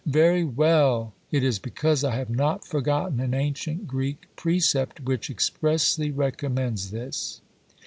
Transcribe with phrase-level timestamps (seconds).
[0.07, 1.13] Very well!
[1.29, 7.39] It is because I have not forgotten an ancient Greek precept which expressly recommends this.